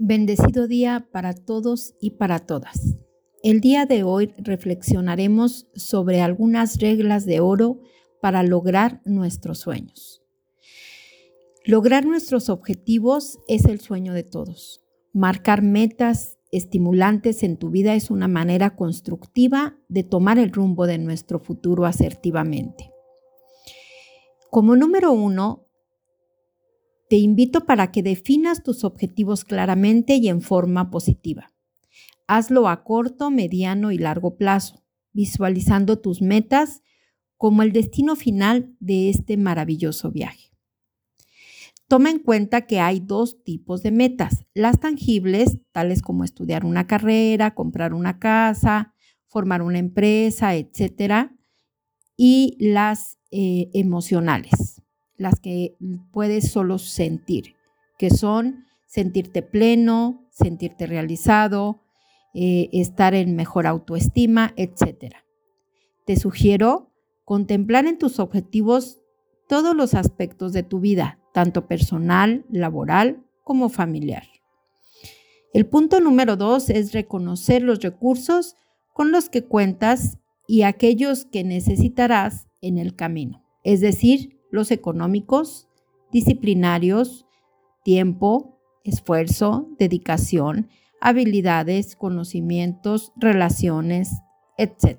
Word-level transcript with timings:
Bendecido 0.00 0.68
día 0.68 1.08
para 1.10 1.34
todos 1.34 1.96
y 2.00 2.10
para 2.10 2.38
todas. 2.38 2.96
El 3.42 3.60
día 3.60 3.84
de 3.84 4.04
hoy 4.04 4.32
reflexionaremos 4.38 5.66
sobre 5.74 6.20
algunas 6.20 6.78
reglas 6.78 7.26
de 7.26 7.40
oro 7.40 7.80
para 8.22 8.44
lograr 8.44 9.02
nuestros 9.04 9.58
sueños. 9.58 10.22
Lograr 11.64 12.06
nuestros 12.06 12.48
objetivos 12.48 13.40
es 13.48 13.64
el 13.64 13.80
sueño 13.80 14.12
de 14.12 14.22
todos. 14.22 14.84
Marcar 15.12 15.62
metas 15.62 16.38
estimulantes 16.52 17.42
en 17.42 17.56
tu 17.56 17.70
vida 17.70 17.96
es 17.96 18.12
una 18.12 18.28
manera 18.28 18.76
constructiva 18.76 19.76
de 19.88 20.04
tomar 20.04 20.38
el 20.38 20.52
rumbo 20.52 20.86
de 20.86 20.98
nuestro 20.98 21.40
futuro 21.40 21.86
asertivamente. 21.86 22.92
Como 24.48 24.76
número 24.76 25.10
uno, 25.10 25.67
te 27.08 27.16
invito 27.16 27.64
para 27.64 27.90
que 27.90 28.02
definas 28.02 28.62
tus 28.62 28.84
objetivos 28.84 29.44
claramente 29.44 30.16
y 30.16 30.28
en 30.28 30.42
forma 30.42 30.90
positiva. 30.90 31.52
Hazlo 32.26 32.68
a 32.68 32.84
corto, 32.84 33.30
mediano 33.30 33.90
y 33.90 33.98
largo 33.98 34.36
plazo, 34.36 34.84
visualizando 35.12 35.98
tus 35.98 36.20
metas 36.20 36.82
como 37.36 37.62
el 37.62 37.72
destino 37.72 38.16
final 38.16 38.74
de 38.80 39.08
este 39.08 39.36
maravilloso 39.36 40.10
viaje. 40.10 40.48
Toma 41.86 42.10
en 42.10 42.18
cuenta 42.18 42.66
que 42.66 42.80
hay 42.80 43.00
dos 43.00 43.42
tipos 43.44 43.82
de 43.82 43.92
metas, 43.92 44.44
las 44.52 44.78
tangibles, 44.78 45.58
tales 45.72 46.02
como 46.02 46.22
estudiar 46.22 46.66
una 46.66 46.86
carrera, 46.86 47.54
comprar 47.54 47.94
una 47.94 48.18
casa, 48.18 48.92
formar 49.26 49.62
una 49.62 49.78
empresa, 49.78 50.54
etc. 50.54 51.30
Y 52.14 52.58
las 52.60 53.18
eh, 53.30 53.70
emocionales, 53.72 54.82
las 55.18 55.40
que 55.40 55.76
puedes 56.12 56.50
solo 56.50 56.78
sentir, 56.78 57.56
que 57.98 58.10
son 58.10 58.64
sentirte 58.86 59.42
pleno, 59.42 60.26
sentirte 60.30 60.86
realizado, 60.86 61.82
eh, 62.32 62.70
estar 62.72 63.14
en 63.14 63.36
mejor 63.36 63.66
autoestima, 63.66 64.54
etc. 64.56 65.16
Te 66.06 66.16
sugiero 66.16 66.90
contemplar 67.24 67.86
en 67.86 67.98
tus 67.98 68.20
objetivos 68.20 69.00
todos 69.48 69.74
los 69.74 69.94
aspectos 69.94 70.52
de 70.52 70.62
tu 70.62 70.80
vida, 70.80 71.18
tanto 71.34 71.66
personal, 71.66 72.46
laboral 72.50 73.24
como 73.44 73.68
familiar. 73.68 74.24
El 75.52 75.66
punto 75.66 76.00
número 76.00 76.36
dos 76.36 76.70
es 76.70 76.92
reconocer 76.92 77.62
los 77.62 77.80
recursos 77.80 78.54
con 78.92 79.10
los 79.10 79.28
que 79.28 79.44
cuentas 79.44 80.18
y 80.46 80.62
aquellos 80.62 81.24
que 81.24 81.44
necesitarás 81.44 82.46
en 82.60 82.78
el 82.78 82.94
camino, 82.94 83.44
es 83.64 83.80
decir, 83.80 84.37
los 84.50 84.70
económicos, 84.70 85.68
disciplinarios, 86.12 87.26
tiempo, 87.84 88.58
esfuerzo, 88.84 89.68
dedicación, 89.78 90.68
habilidades, 91.00 91.96
conocimientos, 91.96 93.12
relaciones, 93.16 94.10
etc. 94.56 94.98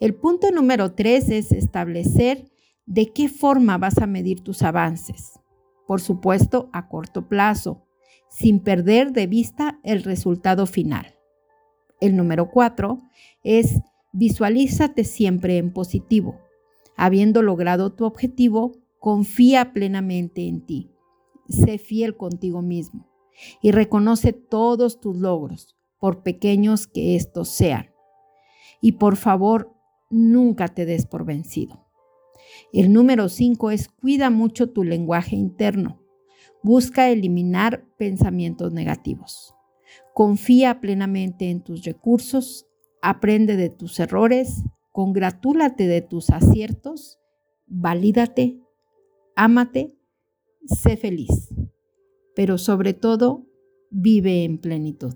El 0.00 0.14
punto 0.14 0.50
número 0.50 0.92
tres 0.92 1.30
es 1.30 1.52
establecer 1.52 2.50
de 2.86 3.12
qué 3.12 3.28
forma 3.28 3.78
vas 3.78 3.98
a 3.98 4.06
medir 4.06 4.42
tus 4.42 4.62
avances. 4.62 5.40
Por 5.86 6.00
supuesto, 6.00 6.68
a 6.72 6.88
corto 6.88 7.28
plazo, 7.28 7.86
sin 8.28 8.60
perder 8.60 9.12
de 9.12 9.26
vista 9.26 9.78
el 9.82 10.02
resultado 10.02 10.66
final. 10.66 11.14
El 12.00 12.16
número 12.16 12.50
cuatro 12.50 13.02
es 13.42 13.80
visualízate 14.12 15.04
siempre 15.04 15.58
en 15.58 15.72
positivo. 15.72 16.40
Habiendo 16.96 17.42
logrado 17.42 17.92
tu 17.92 18.04
objetivo, 18.04 18.72
confía 18.98 19.72
plenamente 19.72 20.48
en 20.48 20.64
ti. 20.64 20.90
Sé 21.48 21.78
fiel 21.78 22.16
contigo 22.16 22.62
mismo 22.62 23.06
y 23.60 23.70
reconoce 23.70 24.32
todos 24.32 24.98
tus 25.00 25.16
logros, 25.16 25.76
por 25.98 26.22
pequeños 26.22 26.86
que 26.86 27.14
estos 27.16 27.48
sean. 27.50 27.90
Y 28.80 28.92
por 28.92 29.16
favor, 29.16 29.74
nunca 30.10 30.68
te 30.68 30.86
des 30.86 31.06
por 31.06 31.24
vencido. 31.24 31.86
El 32.72 32.92
número 32.92 33.28
5 33.28 33.70
es 33.70 33.88
cuida 33.88 34.30
mucho 34.30 34.70
tu 34.70 34.84
lenguaje 34.84 35.36
interno. 35.36 36.02
Busca 36.62 37.10
eliminar 37.10 37.86
pensamientos 37.98 38.72
negativos. 38.72 39.54
Confía 40.14 40.80
plenamente 40.80 41.50
en 41.50 41.62
tus 41.62 41.84
recursos, 41.84 42.66
aprende 43.02 43.56
de 43.56 43.70
tus 43.70 44.00
errores 44.00 44.64
congratúlate 44.96 45.86
de 45.86 46.00
tus 46.00 46.30
aciertos, 46.30 47.18
valídate, 47.66 48.62
ámate, 49.34 49.94
sé 50.64 50.96
feliz, 50.96 51.52
pero 52.34 52.56
sobre 52.56 52.94
todo 52.94 53.44
vive 53.90 54.44
en 54.44 54.56
plenitud. 54.56 55.12